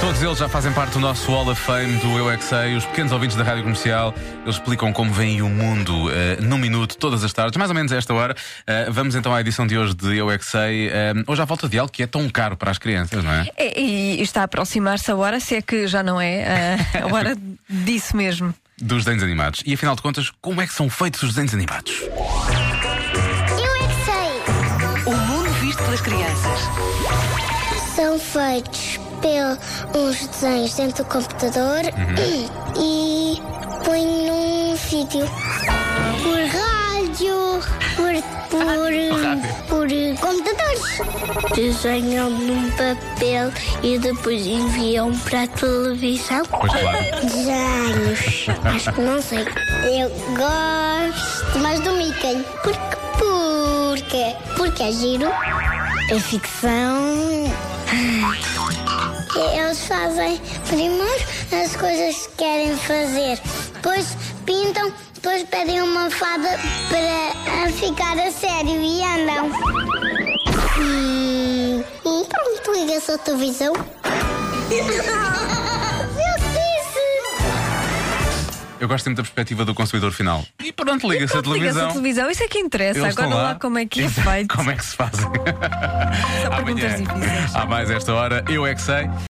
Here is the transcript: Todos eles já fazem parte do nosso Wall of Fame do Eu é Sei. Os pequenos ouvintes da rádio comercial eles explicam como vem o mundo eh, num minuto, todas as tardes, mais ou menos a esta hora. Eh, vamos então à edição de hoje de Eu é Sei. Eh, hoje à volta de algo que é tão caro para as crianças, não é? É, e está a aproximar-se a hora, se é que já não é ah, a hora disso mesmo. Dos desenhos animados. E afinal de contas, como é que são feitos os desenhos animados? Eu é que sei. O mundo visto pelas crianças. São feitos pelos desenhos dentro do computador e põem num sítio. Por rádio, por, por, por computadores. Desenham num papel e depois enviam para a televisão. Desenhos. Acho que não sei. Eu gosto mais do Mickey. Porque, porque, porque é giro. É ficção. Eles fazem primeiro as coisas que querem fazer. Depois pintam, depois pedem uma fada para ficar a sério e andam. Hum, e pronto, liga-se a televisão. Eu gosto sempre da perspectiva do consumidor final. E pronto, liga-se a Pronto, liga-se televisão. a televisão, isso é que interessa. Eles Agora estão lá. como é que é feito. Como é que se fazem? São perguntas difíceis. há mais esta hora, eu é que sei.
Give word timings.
Todos 0.00 0.22
eles 0.22 0.38
já 0.38 0.48
fazem 0.48 0.72
parte 0.72 0.94
do 0.94 1.00
nosso 1.00 1.30
Wall 1.30 1.46
of 1.48 1.60
Fame 1.60 1.98
do 1.98 2.16
Eu 2.16 2.30
é 2.30 2.38
Sei. 2.38 2.74
Os 2.74 2.86
pequenos 2.86 3.12
ouvintes 3.12 3.36
da 3.36 3.44
rádio 3.44 3.62
comercial 3.62 4.14
eles 4.42 4.54
explicam 4.54 4.94
como 4.94 5.12
vem 5.12 5.42
o 5.42 5.48
mundo 5.48 6.10
eh, 6.10 6.38
num 6.40 6.56
minuto, 6.56 6.96
todas 6.96 7.22
as 7.22 7.30
tardes, 7.34 7.58
mais 7.58 7.70
ou 7.70 7.74
menos 7.74 7.92
a 7.92 7.96
esta 7.96 8.14
hora. 8.14 8.34
Eh, 8.66 8.88
vamos 8.90 9.14
então 9.14 9.34
à 9.34 9.42
edição 9.42 9.66
de 9.66 9.76
hoje 9.76 9.94
de 9.94 10.16
Eu 10.16 10.30
é 10.30 10.38
Sei. 10.38 10.88
Eh, 10.88 11.12
hoje 11.26 11.42
à 11.42 11.44
volta 11.44 11.68
de 11.68 11.78
algo 11.78 11.92
que 11.92 12.02
é 12.02 12.06
tão 12.06 12.26
caro 12.30 12.56
para 12.56 12.70
as 12.70 12.78
crianças, 12.78 13.22
não 13.22 13.30
é? 13.30 13.46
É, 13.58 13.78
e 13.78 14.22
está 14.22 14.40
a 14.40 14.44
aproximar-se 14.44 15.10
a 15.10 15.16
hora, 15.16 15.38
se 15.38 15.56
é 15.56 15.60
que 15.60 15.86
já 15.86 16.02
não 16.02 16.18
é 16.18 16.78
ah, 16.94 17.04
a 17.04 17.14
hora 17.14 17.36
disso 17.68 18.16
mesmo. 18.16 18.54
Dos 18.80 19.04
desenhos 19.04 19.22
animados. 19.22 19.62
E 19.66 19.74
afinal 19.74 19.94
de 19.94 20.00
contas, 20.00 20.32
como 20.40 20.62
é 20.62 20.66
que 20.66 20.72
são 20.72 20.88
feitos 20.88 21.22
os 21.22 21.34
desenhos 21.34 21.52
animados? 21.52 22.00
Eu 22.00 22.08
é 23.74 23.86
que 23.86 23.94
sei. 24.06 25.12
O 25.12 25.14
mundo 25.14 25.50
visto 25.60 25.82
pelas 25.82 26.00
crianças. 26.00 26.60
São 27.94 28.18
feitos 28.18 28.99
pelos 29.20 30.26
desenhos 30.26 30.74
dentro 30.74 31.04
do 31.04 31.10
computador 31.10 31.82
e 32.78 33.40
põem 33.84 34.06
num 34.26 34.76
sítio. 34.76 35.26
Por 36.22 36.38
rádio, 36.46 37.60
por, 37.96 38.14
por, 38.50 38.68
por 39.68 39.88
computadores. 40.20 41.54
Desenham 41.54 42.30
num 42.30 42.70
papel 42.70 43.52
e 43.82 43.98
depois 43.98 44.46
enviam 44.46 45.12
para 45.20 45.42
a 45.42 45.48
televisão. 45.48 46.42
Desenhos. 47.22 48.46
Acho 48.64 48.92
que 48.92 49.00
não 49.00 49.22
sei. 49.22 49.46
Eu 49.84 50.10
gosto 50.36 51.58
mais 51.60 51.80
do 51.80 51.92
Mickey. 51.92 52.44
Porque, 52.62 52.78
porque, 53.18 54.36
porque 54.56 54.82
é 54.82 54.92
giro. 54.92 55.30
É 56.10 56.18
ficção. 56.18 57.50
Eles 59.36 59.86
fazem 59.86 60.40
primeiro 60.68 61.24
as 61.62 61.76
coisas 61.76 62.26
que 62.26 62.36
querem 62.36 62.76
fazer. 62.76 63.40
Depois 63.74 64.16
pintam, 64.44 64.92
depois 65.14 65.44
pedem 65.44 65.82
uma 65.82 66.10
fada 66.10 66.58
para 66.88 67.70
ficar 67.72 68.18
a 68.18 68.30
sério 68.30 68.80
e 68.80 69.02
andam. 69.02 69.50
Hum, 70.78 71.84
e 72.04 72.26
pronto, 72.26 72.72
liga-se 72.72 73.12
a 73.12 73.18
televisão. 73.18 73.72
Eu 78.80 78.88
gosto 78.88 79.04
sempre 79.04 79.16
da 79.18 79.22
perspectiva 79.22 79.64
do 79.64 79.74
consumidor 79.74 80.10
final. 80.10 80.42
E 80.64 80.72
pronto, 80.72 81.06
liga-se 81.06 81.36
a 81.36 81.42
Pronto, 81.42 81.52
liga-se 81.54 81.74
televisão. 81.74 81.88
a 81.88 81.92
televisão, 81.92 82.30
isso 82.30 82.42
é 82.42 82.48
que 82.48 82.58
interessa. 82.58 82.98
Eles 83.00 83.12
Agora 83.18 83.28
estão 83.28 83.42
lá. 83.44 83.54
como 83.56 83.78
é 83.78 83.84
que 83.86 84.00
é 84.02 84.08
feito. 84.08 84.56
Como 84.56 84.70
é 84.70 84.74
que 84.76 84.84
se 84.86 84.96
fazem? 84.96 85.24
São 86.42 86.50
perguntas 86.50 86.96
difíceis. 86.98 87.54
há 87.54 87.66
mais 87.66 87.90
esta 87.90 88.14
hora, 88.14 88.42
eu 88.48 88.66
é 88.66 88.74
que 88.74 88.80
sei. 88.80 89.08